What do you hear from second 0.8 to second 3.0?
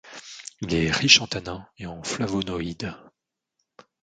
riche en tannins et en flavonoïdes.